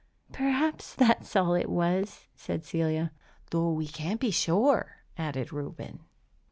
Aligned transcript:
"Perhaps 0.31 0.95
that's 0.95 1.35
all 1.35 1.53
it 1.53 1.69
was," 1.69 2.25
said 2.33 2.63
Celia. 2.65 3.11
"Though 3.51 3.71
we 3.71 3.87
can't 3.87 4.19
be 4.19 4.31
sure," 4.31 4.95
added 5.15 5.53
Reuben. 5.53 5.99